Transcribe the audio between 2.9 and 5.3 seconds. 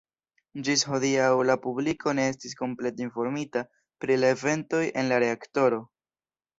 informita pri la eventoj en la